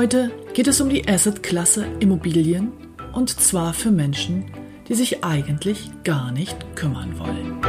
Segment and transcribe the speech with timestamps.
[0.00, 2.72] Heute geht es um die Assetklasse Immobilien
[3.12, 4.46] und zwar für Menschen,
[4.88, 7.60] die sich eigentlich gar nicht kümmern wollen.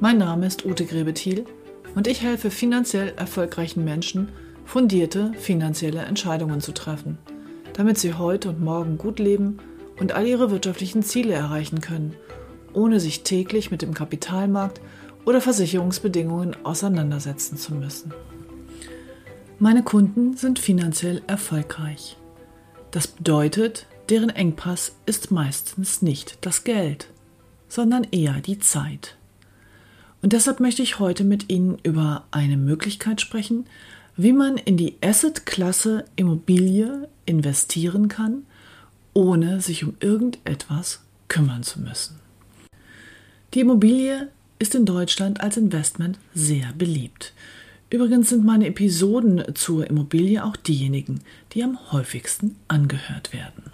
[0.00, 1.46] Mein Name ist Ute Grebethiel
[1.94, 4.28] und ich helfe finanziell erfolgreichen Menschen,
[4.66, 7.16] fundierte finanzielle Entscheidungen zu treffen,
[7.72, 9.60] damit sie heute und morgen gut leben
[9.98, 12.14] und all ihre wirtschaftlichen Ziele erreichen können–
[12.72, 14.80] ohne sich täglich mit dem Kapitalmarkt
[15.24, 18.12] oder Versicherungsbedingungen auseinandersetzen zu müssen.
[19.58, 22.16] Meine Kunden sind finanziell erfolgreich.
[22.90, 27.08] Das bedeutet, deren Engpass ist meistens nicht das Geld,
[27.68, 29.16] sondern eher die Zeit.
[30.22, 33.66] Und deshalb möchte ich heute mit Ihnen über eine Möglichkeit sprechen,
[34.16, 38.42] wie man in die Asset-Klasse Immobilie investieren kann,
[39.14, 42.19] ohne sich um irgendetwas kümmern zu müssen.
[43.52, 44.28] Die Immobilie
[44.60, 47.32] ist in Deutschland als Investment sehr beliebt.
[47.90, 51.20] Übrigens sind meine Episoden zur Immobilie auch diejenigen,
[51.52, 53.64] die am häufigsten angehört werden.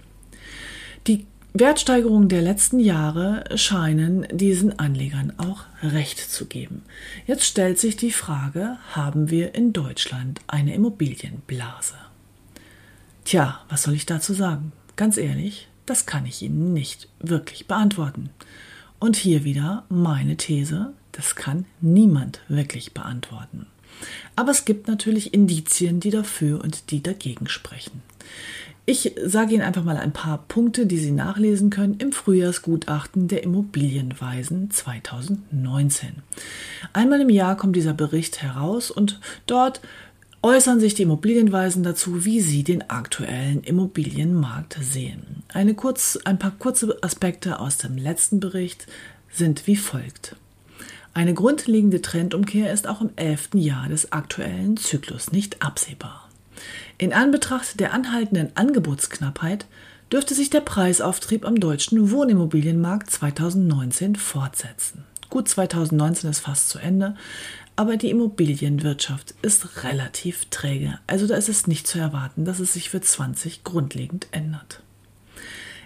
[1.06, 6.82] Die Wertsteigerungen der letzten Jahre scheinen diesen Anlegern auch recht zu geben.
[7.26, 11.94] Jetzt stellt sich die Frage, haben wir in Deutschland eine Immobilienblase?
[13.26, 14.72] Tja, was soll ich dazu sagen?
[14.97, 18.31] Ganz ehrlich, das kann ich Ihnen nicht wirklich beantworten.
[18.98, 23.66] Und hier wieder meine These, das kann niemand wirklich beantworten.
[24.34, 28.02] Aber es gibt natürlich Indizien, die dafür und die dagegen sprechen.
[28.88, 33.42] Ich sage Ihnen einfach mal ein paar Punkte, die Sie nachlesen können im Frühjahrsgutachten der
[33.42, 36.22] Immobilienweisen 2019.
[36.92, 39.80] Einmal im Jahr kommt dieser Bericht heraus und dort
[40.46, 45.42] äußern sich die Immobilienweisen dazu, wie sie den aktuellen Immobilienmarkt sehen.
[45.52, 48.86] Eine kurz, ein paar kurze Aspekte aus dem letzten Bericht
[49.28, 50.36] sind wie folgt.
[51.14, 56.28] Eine grundlegende Trendumkehr ist auch im elften Jahr des aktuellen Zyklus nicht absehbar.
[56.96, 59.66] In Anbetracht der anhaltenden Angebotsknappheit
[60.12, 65.02] dürfte sich der Preisauftrieb am deutschen Wohnimmobilienmarkt 2019 fortsetzen.
[65.28, 67.16] Gut, 2019 ist fast zu Ende,
[67.76, 70.98] aber die Immobilienwirtschaft ist relativ träge.
[71.06, 74.82] Also da ist es nicht zu erwarten, dass es sich für 20 grundlegend ändert.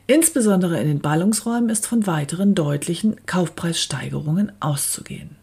[0.06, 5.36] Insbesondere in den Ballungsräumen ist von weiteren deutlichen Kaufpreissteigerungen auszugehen.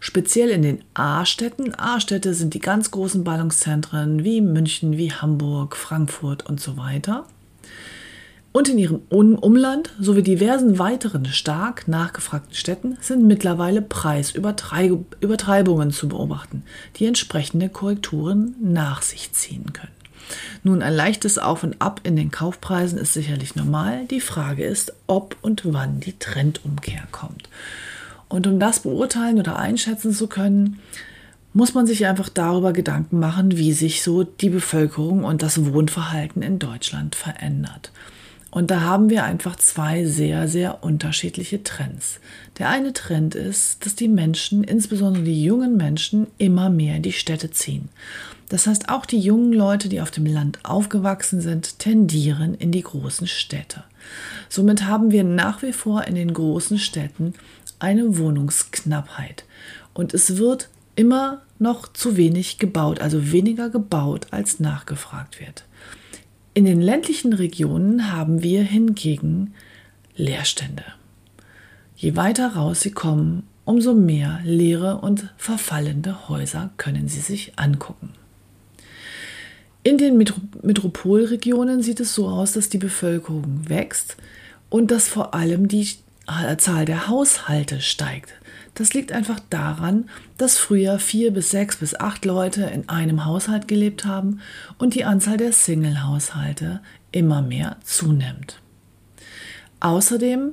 [0.00, 1.74] Speziell in den A-Städten.
[1.74, 7.26] A-Städte sind die ganz großen Ballungszentren wie München, wie Hamburg, Frankfurt und so weiter
[8.52, 16.64] und in ihrem Umland sowie diversen weiteren stark nachgefragten Städten sind mittlerweile Preisübertreibungen zu beobachten,
[16.96, 19.92] die entsprechende Korrekturen nach sich ziehen können.
[20.62, 24.06] Nun, ein leichtes Auf und Ab in den Kaufpreisen ist sicherlich normal.
[24.06, 27.48] Die Frage ist, ob und wann die Trendumkehr kommt.
[28.28, 30.78] Und um das beurteilen oder einschätzen zu können,
[31.52, 36.42] muss man sich einfach darüber Gedanken machen, wie sich so die Bevölkerung und das Wohnverhalten
[36.42, 37.90] in Deutschland verändert.
[38.50, 42.18] Und da haben wir einfach zwei sehr, sehr unterschiedliche Trends.
[42.58, 47.12] Der eine Trend ist, dass die Menschen, insbesondere die jungen Menschen, immer mehr in die
[47.12, 47.88] Städte ziehen.
[48.48, 52.82] Das heißt, auch die jungen Leute, die auf dem Land aufgewachsen sind, tendieren in die
[52.82, 53.84] großen Städte.
[54.48, 57.34] Somit haben wir nach wie vor in den großen Städten
[57.78, 59.44] eine Wohnungsknappheit.
[59.94, 65.64] Und es wird immer noch zu wenig gebaut, also weniger gebaut, als nachgefragt wird.
[66.60, 69.54] In den ländlichen Regionen haben wir hingegen
[70.14, 70.84] Leerstände.
[71.96, 78.10] Je weiter raus sie kommen, umso mehr leere und verfallende Häuser können Sie sich angucken.
[79.84, 84.18] In den Metropolregionen sieht es so aus, dass die Bevölkerung wächst
[84.68, 85.88] und dass vor allem die
[86.58, 88.32] Zahl der Haushalte steigt.
[88.74, 93.68] Das liegt einfach daran, dass früher vier bis sechs bis acht Leute in einem Haushalt
[93.68, 94.40] gelebt haben
[94.78, 96.80] und die Anzahl der Single-Haushalte
[97.12, 98.60] immer mehr zunimmt.
[99.80, 100.52] Außerdem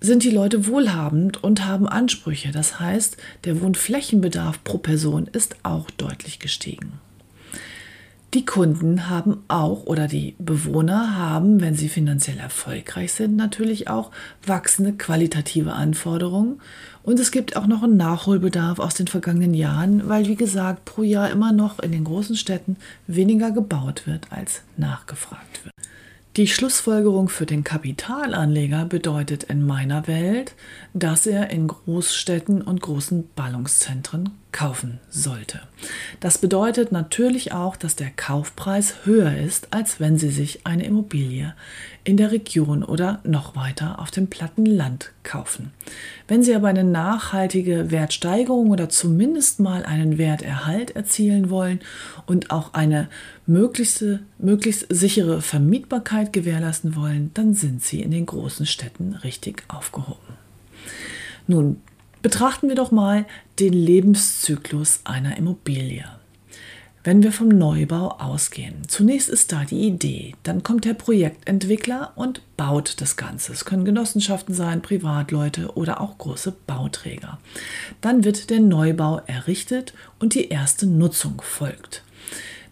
[0.00, 2.52] sind die Leute wohlhabend und haben Ansprüche.
[2.52, 6.98] Das heißt, der Wohnflächenbedarf pro Person ist auch deutlich gestiegen.
[8.32, 14.12] Die Kunden haben auch oder die Bewohner haben, wenn sie finanziell erfolgreich sind, natürlich auch
[14.46, 16.60] wachsende qualitative Anforderungen.
[17.02, 21.02] Und es gibt auch noch einen Nachholbedarf aus den vergangenen Jahren, weil, wie gesagt, pro
[21.02, 22.76] Jahr immer noch in den großen Städten
[23.08, 25.74] weniger gebaut wird, als nachgefragt wird.
[26.36, 30.54] Die Schlussfolgerung für den Kapitalanleger bedeutet in meiner Welt,
[30.94, 35.60] dass er in Großstädten und großen Ballungszentren kaufen sollte.
[36.20, 41.54] Das bedeutet natürlich auch, dass der Kaufpreis höher ist, als wenn Sie sich eine Immobilie
[42.02, 45.70] in der Region oder noch weiter auf dem platten Land kaufen.
[46.28, 51.80] Wenn Sie aber eine nachhaltige Wertsteigerung oder zumindest mal einen Werterhalt erzielen wollen
[52.26, 53.08] und auch eine
[53.46, 54.04] möglichst,
[54.38, 60.34] möglichst sichere Vermietbarkeit gewährleisten wollen, dann sind Sie in den großen Städten richtig aufgehoben.
[61.46, 61.80] Nun
[62.22, 63.26] betrachten wir doch mal
[63.58, 66.04] den Lebenszyklus einer Immobilie.
[67.02, 72.42] Wenn wir vom Neubau ausgehen, zunächst ist da die Idee, dann kommt der Projektentwickler und
[72.58, 73.54] baut das Ganze.
[73.54, 77.38] Es können Genossenschaften sein, Privatleute oder auch große Bauträger.
[78.02, 82.02] Dann wird der Neubau errichtet und die erste Nutzung folgt.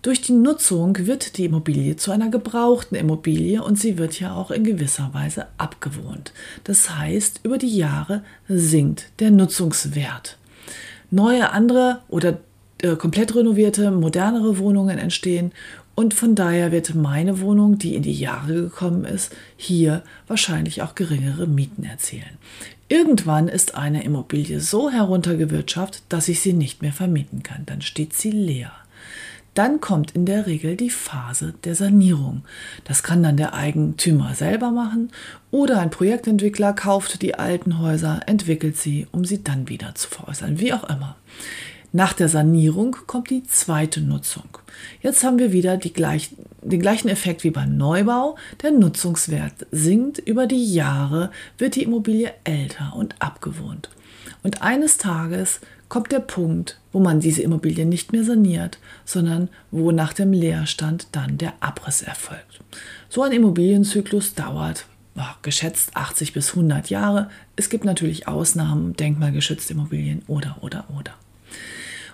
[0.02, 4.52] Durch die Nutzung wird die Immobilie zu einer gebrauchten Immobilie und sie wird ja auch
[4.52, 6.32] in gewisser Weise abgewohnt.
[6.64, 10.38] Das heißt, über die Jahre sinkt der Nutzungswert.
[11.10, 12.38] Neue andere oder
[12.80, 15.52] äh, komplett renovierte, modernere Wohnungen entstehen.
[15.96, 20.94] Und von daher wird meine Wohnung, die in die Jahre gekommen ist, hier wahrscheinlich auch
[20.94, 22.38] geringere Mieten erzielen.
[22.86, 27.66] Irgendwann ist eine Immobilie so heruntergewirtschaftet, dass ich sie nicht mehr vermieten kann.
[27.66, 28.70] Dann steht sie leer.
[29.58, 32.44] Dann kommt in der Regel die Phase der Sanierung.
[32.84, 35.10] Das kann dann der Eigentümer selber machen
[35.50, 40.60] oder ein Projektentwickler kauft die alten Häuser, entwickelt sie, um sie dann wieder zu veräußern,
[40.60, 41.16] wie auch immer.
[41.90, 44.58] Nach der Sanierung kommt die zweite Nutzung.
[45.02, 46.30] Jetzt haben wir wieder gleich,
[46.62, 48.36] den gleichen Effekt wie beim Neubau.
[48.62, 50.20] Der Nutzungswert sinkt.
[50.20, 53.90] Über die Jahre wird die Immobilie älter und abgewohnt.
[54.44, 59.90] Und eines Tages kommt der Punkt, wo man diese Immobilie nicht mehr saniert, sondern wo
[59.92, 62.60] nach dem Leerstand dann der Abriss erfolgt.
[63.08, 64.86] So ein Immobilienzyklus dauert
[65.42, 67.30] geschätzt 80 bis 100 Jahre.
[67.56, 71.14] Es gibt natürlich Ausnahmen, denkmalgeschützte Immobilien oder, oder, oder.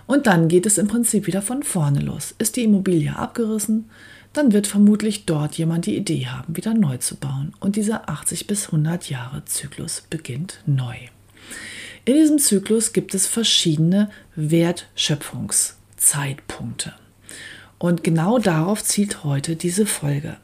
[0.07, 2.35] Und dann geht es im Prinzip wieder von vorne los.
[2.37, 3.89] Ist die Immobilie abgerissen,
[4.33, 7.53] dann wird vermutlich dort jemand die Idee haben, wieder neu zu bauen.
[7.59, 10.95] Und dieser 80 bis 100 Jahre Zyklus beginnt neu.
[12.07, 16.93] In diesem Zyklus gibt es verschiedene Wertschöpfungszeitpunkte.
[17.79, 20.37] Und genau darauf zielt heute diese Folge.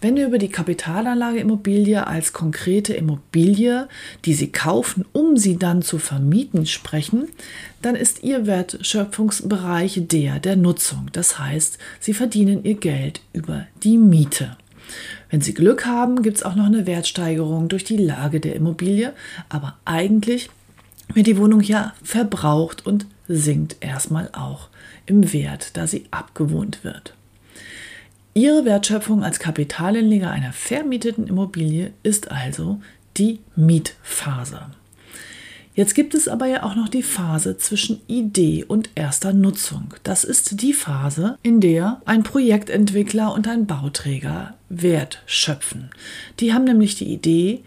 [0.00, 3.90] Wenn wir über die Kapitalanlage Immobilie als konkrete Immobilie,
[4.24, 7.28] die Sie kaufen, um sie dann zu vermieten, sprechen,
[7.82, 11.10] dann ist Ihr Wertschöpfungsbereich der der Nutzung.
[11.12, 14.56] Das heißt, Sie verdienen Ihr Geld über die Miete.
[15.30, 19.12] Wenn Sie Glück haben, gibt es auch noch eine Wertsteigerung durch die Lage der Immobilie,
[19.48, 20.50] aber eigentlich
[21.14, 24.68] wird die Wohnung ja verbraucht und sinkt erstmal auch
[25.06, 27.14] im Wert, da sie abgewohnt wird.
[28.34, 32.80] Ihre Wertschöpfung als Kapitalanleger einer vermieteten Immobilie ist also
[33.18, 34.66] die Mietphase.
[35.74, 39.94] Jetzt gibt es aber ja auch noch die Phase zwischen Idee und erster Nutzung.
[40.02, 45.90] Das ist die Phase, in der ein Projektentwickler und ein Bauträger Wert schöpfen.
[46.40, 47.62] Die haben nämlich die Idee,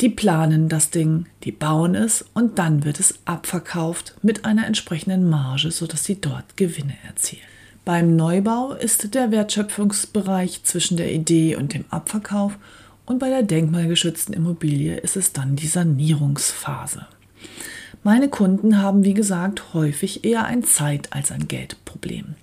[0.00, 5.28] die planen das Ding, die bauen es und dann wird es abverkauft mit einer entsprechenden
[5.28, 7.42] Marge, sodass sie dort Gewinne erzielen.
[7.84, 12.56] Beim Neubau ist der Wertschöpfungsbereich zwischen der Idee und dem Abverkauf
[13.04, 17.06] und bei der denkmalgeschützten Immobilie ist es dann die Sanierungsphase.
[18.02, 22.34] Meine Kunden haben, wie gesagt, häufig eher ein Zeit- als ein Geldproblem.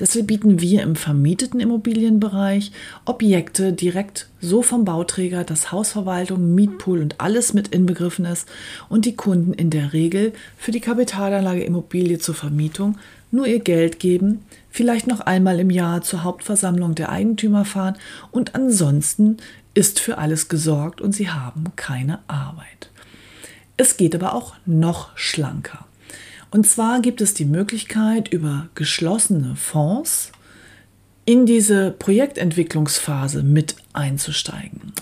[0.00, 2.72] Deshalb bieten wir im vermieteten Immobilienbereich
[3.04, 8.48] Objekte direkt so vom Bauträger, dass Hausverwaltung, Mietpool und alles mit inbegriffen ist
[8.88, 12.98] und die Kunden in der Regel für die Kapitalanlage Immobilie zur Vermietung
[13.30, 17.96] nur ihr Geld geben, vielleicht noch einmal im Jahr zur Hauptversammlung der Eigentümer fahren
[18.32, 19.36] und ansonsten
[19.74, 22.90] ist für alles gesorgt und sie haben keine Arbeit.
[23.76, 25.86] Es geht aber auch noch schlanker.
[26.50, 30.30] Und zwar gibt es die Möglichkeit, über geschlossene Fonds
[31.24, 34.92] in diese Projektentwicklungsphase mit einzusteigen.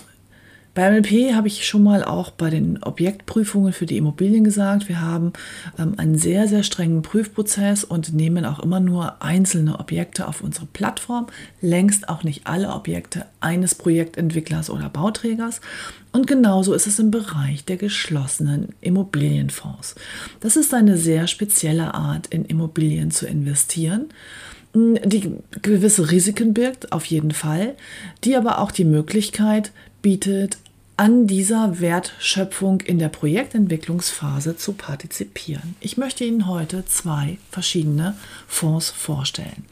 [0.73, 5.01] Bei MLP habe ich schon mal auch bei den Objektprüfungen für die Immobilien gesagt, wir
[5.01, 5.33] haben
[5.77, 10.65] ähm, einen sehr, sehr strengen Prüfprozess und nehmen auch immer nur einzelne Objekte auf unsere
[10.65, 11.27] Plattform,
[11.61, 15.61] längst auch nicht alle Objekte eines Projektentwicklers oder Bauträgers.
[16.13, 19.95] Und genauso ist es im Bereich der geschlossenen Immobilienfonds.
[20.39, 24.05] Das ist eine sehr spezielle Art, in Immobilien zu investieren
[24.75, 27.75] die gewisse Risiken birgt, auf jeden Fall,
[28.23, 30.57] die aber auch die Möglichkeit bietet,
[31.03, 35.75] an dieser Wertschöpfung in der Projektentwicklungsphase zu partizipieren.
[35.81, 38.15] Ich möchte Ihnen heute zwei verschiedene
[38.47, 39.65] Fonds vorstellen.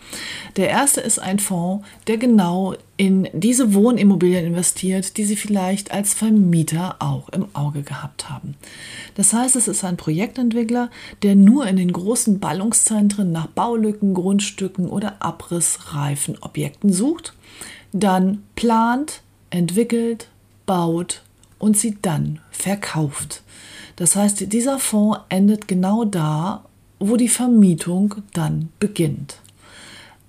[0.57, 6.13] Der erste ist ein Fonds, der genau in diese Wohnimmobilien investiert, die Sie vielleicht als
[6.13, 8.55] Vermieter auch im Auge gehabt haben.
[9.15, 10.89] Das heißt, es ist ein Projektentwickler,
[11.23, 17.31] der nur in den großen Ballungszentren nach Baulücken, Grundstücken oder abrissreifen Objekten sucht,
[17.93, 20.27] dann plant, entwickelt,
[20.71, 21.21] baut
[21.59, 23.41] und sie dann verkauft.
[23.97, 26.63] Das heißt, dieser Fonds endet genau da,
[26.97, 29.35] wo die Vermietung dann beginnt.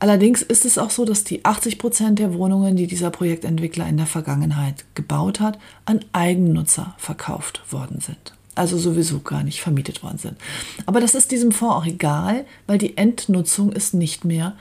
[0.01, 3.99] Allerdings ist es auch so, dass die 80 Prozent der Wohnungen, die dieser Projektentwickler in
[3.99, 8.33] der Vergangenheit gebaut hat, an Eigennutzer verkauft worden sind.
[8.57, 10.37] Also sowieso gar nicht vermietet worden sind.
[10.87, 14.57] Aber das ist diesem Fonds auch egal, weil die Endnutzung ist nicht mehr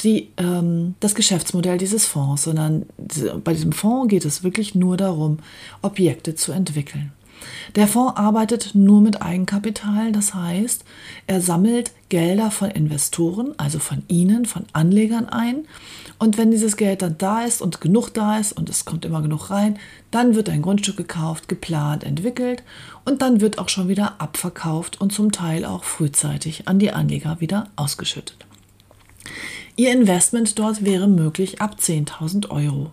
[0.00, 2.86] die, ähm, das Geschäftsmodell dieses Fonds, sondern
[3.42, 5.38] bei diesem Fonds geht es wirklich nur darum,
[5.82, 7.12] Objekte zu entwickeln.
[7.74, 10.84] Der Fonds arbeitet nur mit Eigenkapital, das heißt,
[11.26, 15.66] er sammelt Gelder von Investoren, also von Ihnen, von Anlegern ein.
[16.18, 19.20] Und wenn dieses Geld dann da ist und genug da ist und es kommt immer
[19.20, 19.78] genug rein,
[20.10, 22.62] dann wird ein Grundstück gekauft, geplant, entwickelt
[23.04, 27.40] und dann wird auch schon wieder abverkauft und zum Teil auch frühzeitig an die Anleger
[27.40, 28.46] wieder ausgeschüttet.
[29.76, 32.92] Ihr Investment dort wäre möglich ab 10.000 Euro.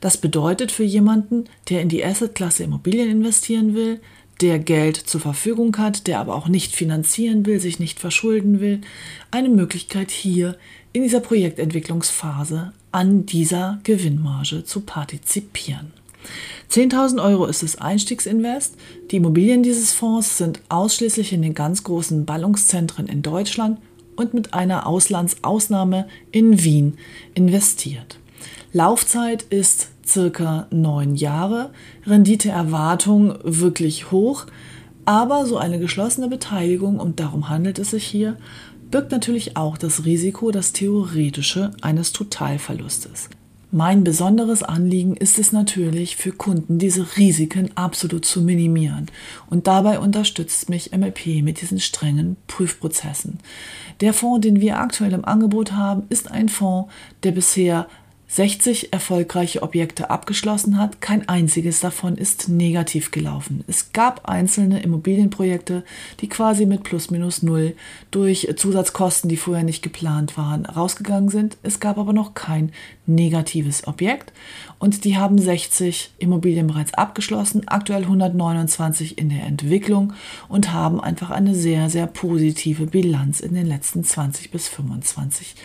[0.00, 4.00] Das bedeutet für jemanden, der in die Assetklasse Immobilien investieren will,
[4.40, 8.80] der Geld zur Verfügung hat, der aber auch nicht finanzieren will, sich nicht verschulden will,
[9.30, 10.56] eine Möglichkeit hier
[10.92, 15.92] in dieser Projektentwicklungsphase an dieser Gewinnmarge zu partizipieren.
[16.70, 18.76] 10.000 Euro ist das Einstiegsinvest.
[19.10, 23.78] Die Immobilien dieses Fonds sind ausschließlich in den ganz großen Ballungszentren in Deutschland
[24.16, 26.98] und mit einer Auslandsausnahme in Wien
[27.34, 28.18] investiert.
[28.72, 31.70] Laufzeit ist circa neun Jahre,
[32.06, 34.46] Renditeerwartung wirklich hoch,
[35.04, 38.36] aber so eine geschlossene Beteiligung, und darum handelt es sich hier,
[38.90, 43.28] birgt natürlich auch das Risiko, das theoretische eines Totalverlustes.
[43.76, 49.10] Mein besonderes Anliegen ist es natürlich für Kunden, diese Risiken absolut zu minimieren.
[49.50, 53.40] Und dabei unterstützt mich MLP mit diesen strengen Prüfprozessen.
[54.00, 56.88] Der Fonds, den wir aktuell im Angebot haben, ist ein Fonds,
[57.24, 57.88] der bisher
[58.34, 61.00] 60 erfolgreiche Objekte abgeschlossen hat.
[61.00, 63.62] Kein einziges davon ist negativ gelaufen.
[63.68, 65.84] Es gab einzelne Immobilienprojekte,
[66.18, 67.76] die quasi mit plus minus null
[68.10, 71.58] durch Zusatzkosten, die vorher nicht geplant waren, rausgegangen sind.
[71.62, 72.72] Es gab aber noch kein
[73.06, 74.32] negatives Objekt
[74.80, 80.12] und die haben 60 Immobilien bereits abgeschlossen, aktuell 129 in der Entwicklung
[80.48, 85.64] und haben einfach eine sehr, sehr positive Bilanz in den letzten 20 bis 25 Jahren,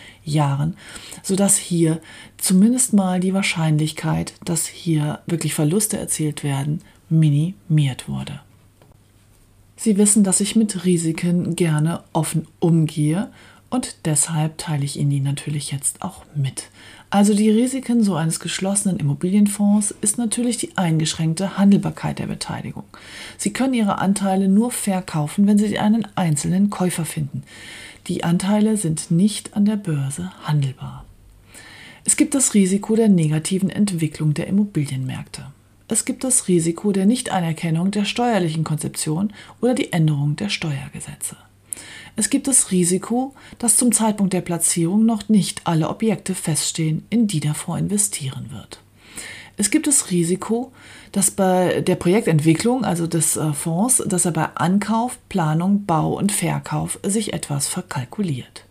[1.22, 2.00] sodass hier
[2.38, 8.40] zumindest mal die Wahrscheinlichkeit, dass hier wirklich Verluste erzielt werden, minimiert wurde.
[9.76, 13.30] Sie wissen, dass ich mit Risiken gerne offen umgehe
[13.70, 16.64] und deshalb teile ich Ihnen die natürlich jetzt auch mit.
[17.08, 22.84] Also die Risiken so eines geschlossenen Immobilienfonds ist natürlich die eingeschränkte Handelbarkeit der Beteiligung.
[23.38, 27.42] Sie können Ihre Anteile nur verkaufen, wenn Sie einen einzelnen Käufer finden.
[28.06, 31.04] Die Anteile sind nicht an der Börse handelbar.
[32.04, 35.46] Es gibt das Risiko der negativen Entwicklung der Immobilienmärkte.
[35.88, 41.36] Es gibt das Risiko der Nichtanerkennung der steuerlichen Konzeption oder die Änderung der Steuergesetze.
[42.16, 47.26] Es gibt das Risiko, dass zum Zeitpunkt der Platzierung noch nicht alle Objekte feststehen, in
[47.26, 48.80] die Fonds investieren wird.
[49.60, 50.72] Es gibt das Risiko,
[51.12, 56.32] dass bei der Projektentwicklung, also des äh, Fonds, dass er bei Ankauf, Planung, Bau und
[56.32, 58.64] Verkauf sich etwas verkalkuliert.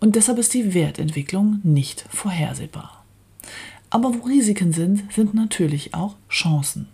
[0.00, 3.04] Und deshalb ist die Wertentwicklung nicht vorhersehbar.
[3.90, 6.88] Aber wo Risiken sind, sind natürlich auch Chancen.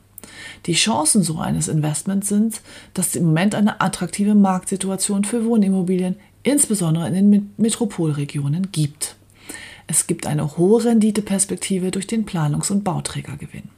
[0.66, 2.60] Die Chancen so eines Investments sind,
[2.92, 9.14] dass es im Moment eine attraktive Marktsituation für Wohnimmobilien, insbesondere in den Metropolregionen, gibt.
[9.88, 13.70] Es gibt eine hohe Renditeperspektive durch den Planungs- und Bauträgergewinn.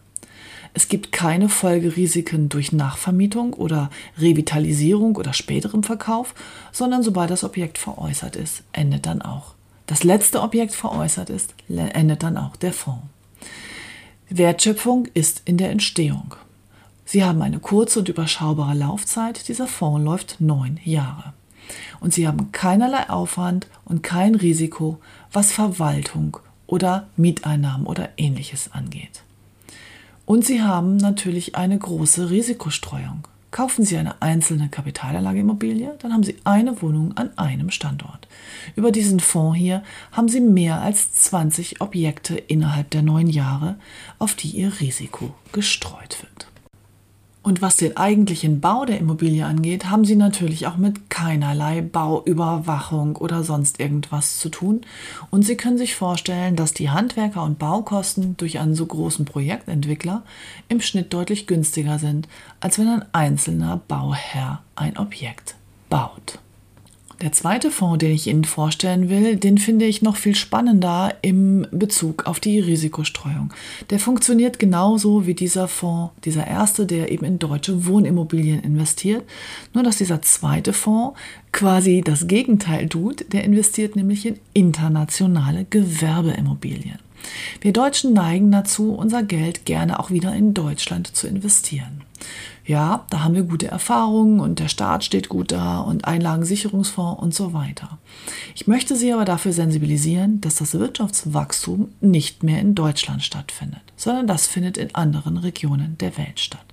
[0.74, 6.34] Es gibt keine Folgerisiken durch Nachvermietung oder Revitalisierung oder späterem Verkauf,
[6.72, 9.54] sondern sobald das Objekt veräußert ist, endet dann auch.
[9.86, 13.02] Das letzte Objekt veräußert ist, endet dann auch der Fonds.
[14.28, 16.34] Wertschöpfung ist in der Entstehung.
[17.04, 19.48] Sie haben eine kurze und überschaubare Laufzeit.
[19.48, 21.34] Dieser Fonds läuft neun Jahre.
[22.00, 24.98] Und Sie haben keinerlei Aufwand und kein Risiko,
[25.32, 29.22] was Verwaltung oder Mieteinnahmen oder ähnliches angeht.
[30.24, 33.26] Und Sie haben natürlich eine große Risikostreuung.
[33.50, 38.28] Kaufen Sie eine einzelne Kapitalanlageimmobilie, dann haben Sie eine Wohnung an einem Standort.
[38.76, 43.74] Über diesen Fonds hier haben Sie mehr als 20 Objekte innerhalb der neun Jahre,
[44.20, 46.49] auf die Ihr Risiko gestreut wird.
[47.42, 53.16] Und was den eigentlichen Bau der Immobilie angeht, haben sie natürlich auch mit keinerlei Bauüberwachung
[53.16, 54.82] oder sonst irgendwas zu tun.
[55.30, 60.22] Und Sie können sich vorstellen, dass die Handwerker- und Baukosten durch einen so großen Projektentwickler
[60.68, 62.28] im Schnitt deutlich günstiger sind,
[62.60, 65.54] als wenn ein einzelner Bauherr ein Objekt
[65.88, 66.40] baut.
[67.20, 71.66] Der zweite Fonds, den ich Ihnen vorstellen will, den finde ich noch viel spannender im
[71.70, 73.52] Bezug auf die Risikostreuung.
[73.90, 79.22] Der funktioniert genauso wie dieser Fonds, dieser erste, der eben in deutsche Wohnimmobilien investiert.
[79.74, 81.18] Nur dass dieser zweite Fonds
[81.52, 83.30] quasi das Gegenteil tut.
[83.34, 87.00] Der investiert nämlich in internationale Gewerbeimmobilien.
[87.60, 92.00] Wir Deutschen neigen dazu, unser Geld gerne auch wieder in Deutschland zu investieren
[92.70, 97.34] ja, da haben wir gute Erfahrungen und der Staat steht gut da und Einlagensicherungsfonds und
[97.34, 97.98] so weiter.
[98.54, 104.28] Ich möchte Sie aber dafür sensibilisieren, dass das Wirtschaftswachstum nicht mehr in Deutschland stattfindet, sondern
[104.28, 106.64] das findet in anderen Regionen der Welt statt.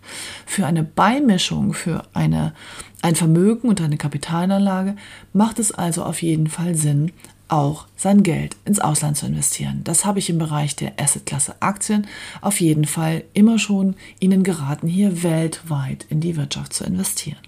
[0.46, 2.54] Für eine Beimischung, für eine,
[3.02, 4.96] ein Vermögen und eine Kapitalanlage
[5.34, 7.12] macht es also auf jeden Fall Sinn,
[7.48, 9.82] auch sein Geld ins Ausland zu investieren.
[9.84, 12.08] Das habe ich im Bereich der Assetklasse Aktien
[12.42, 17.40] auf jeden Fall immer schon Ihnen geraten, hier weltweit in die Wirtschaft zu investieren.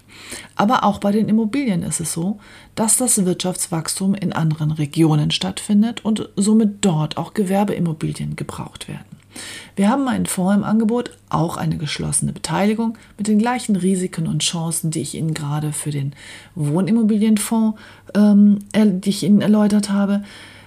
[0.56, 2.38] Aber auch bei den Immobilien ist es so,
[2.74, 9.19] dass das Wirtschaftswachstum in anderen Regionen stattfindet und somit dort auch Gewerbeimmobilien gebraucht werden.
[9.76, 14.42] Wir haben einen Fonds im Angebot, auch eine geschlossene Beteiligung mit den gleichen Risiken und
[14.42, 16.14] Chancen, die ich Ihnen gerade für den
[16.54, 17.78] Wohnimmobilienfonds,
[18.14, 20.22] ähm, die ich Ihnen erläutert habe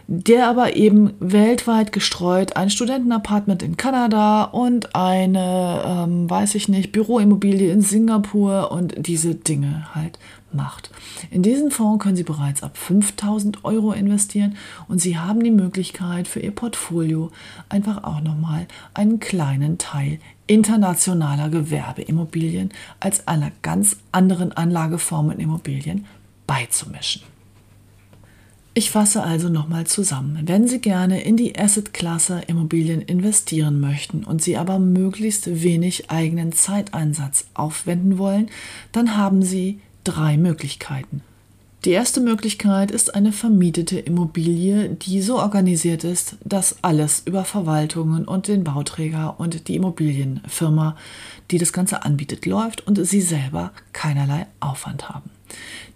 [0.07, 6.91] der aber eben weltweit gestreut ein Studentenapartment in Kanada und eine, ähm, weiß ich nicht,
[6.91, 10.19] Büroimmobilie in Singapur und diese Dinge halt
[10.53, 10.91] macht.
[11.31, 14.55] In diesen Fonds können Sie bereits ab 5000 Euro investieren
[14.87, 17.31] und Sie haben die Möglichkeit für Ihr Portfolio
[17.69, 26.05] einfach auch nochmal einen kleinen Teil internationaler Gewerbeimmobilien als einer ganz anderen Anlageform in Immobilien
[26.47, 27.23] beizumischen.
[28.75, 30.39] Ich fasse also nochmal zusammen.
[30.45, 36.53] Wenn Sie gerne in die Asset-Klasse Immobilien investieren möchten und Sie aber möglichst wenig eigenen
[36.53, 38.49] Zeiteinsatz aufwenden wollen,
[38.91, 41.21] dann haben Sie drei Möglichkeiten.
[41.85, 48.23] Die erste Möglichkeit ist eine vermietete Immobilie, die so organisiert ist, dass alles über Verwaltungen
[48.23, 50.95] und den Bauträger und die Immobilienfirma,
[51.51, 55.29] die das Ganze anbietet, läuft und Sie selber keinerlei Aufwand haben.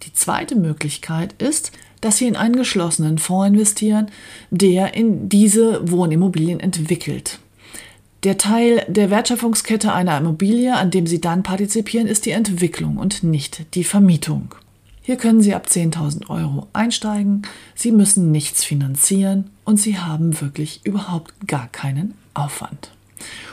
[0.04, 4.08] Die zweite Möglichkeit ist, dass Sie in einen geschlossenen Fonds investieren,
[4.52, 7.40] der in diese Wohnimmobilien entwickelt.
[8.24, 13.24] Der Teil der Wertschöpfungskette einer Immobilie, an dem Sie dann partizipieren, ist die Entwicklung und
[13.24, 14.56] nicht die Vermietung.
[15.04, 17.44] Hier können Sie ab 10.000 Euro einsteigen,
[17.76, 22.92] Sie müssen nichts finanzieren und Sie haben wirklich überhaupt gar keinen Aufwand.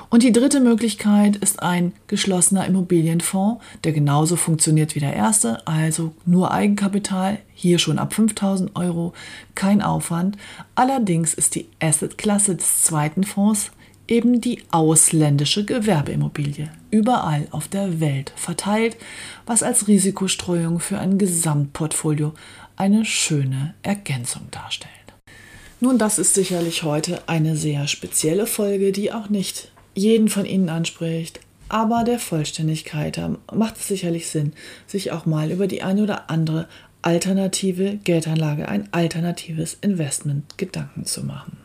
[0.08, 6.12] Und die dritte Möglichkeit ist ein geschlossener Immobilienfonds, der genauso funktioniert wie der erste, also
[6.24, 9.12] nur Eigenkapital, hier schon ab 5000 Euro,
[9.54, 10.36] kein Aufwand.
[10.74, 13.70] Allerdings ist die Assetklasse des zweiten Fonds
[14.06, 18.96] eben die ausländische Gewerbeimmobilie, überall auf der Welt verteilt,
[19.46, 22.34] was als Risikostreuung für ein Gesamtportfolio
[22.76, 24.90] eine schöne Ergänzung darstellt.
[25.80, 30.68] Nun, das ist sicherlich heute eine sehr spezielle Folge, die auch nicht jeden von Ihnen
[30.68, 33.20] anspricht, aber der Vollständigkeit
[33.52, 34.52] macht es sicherlich Sinn,
[34.86, 36.68] sich auch mal über die eine oder andere
[37.02, 41.58] alternative Geldanlage, ein alternatives Investment Gedanken zu machen.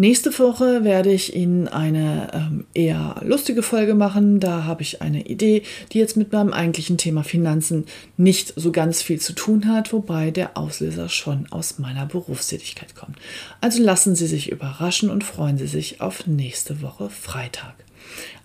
[0.00, 4.40] Nächste Woche werde ich Ihnen eine ähm, eher lustige Folge machen.
[4.40, 7.84] Da habe ich eine Idee, die jetzt mit meinem eigentlichen Thema Finanzen
[8.16, 13.18] nicht so ganz viel zu tun hat, wobei der Auslöser schon aus meiner Berufstätigkeit kommt.
[13.60, 17.74] Also lassen Sie sich überraschen und freuen Sie sich auf nächste Woche Freitag.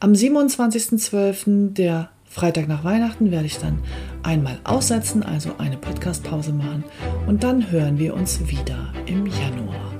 [0.02, 3.80] Am 27.12., der Freitag nach Weihnachten, werde ich dann
[4.24, 6.84] einmal aussetzen, also eine Podcastpause machen
[7.28, 9.95] und dann hören wir uns wieder im Januar.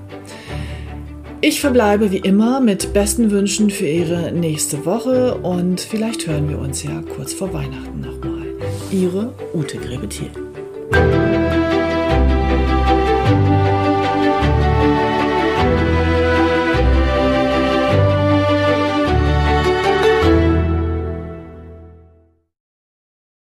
[1.48, 6.58] Ich verbleibe wie immer mit besten Wünschen für Ihre nächste Woche und vielleicht hören wir
[6.58, 8.48] uns ja kurz vor Weihnachten nochmal.
[8.90, 10.45] Ihre Ute Grebethiel.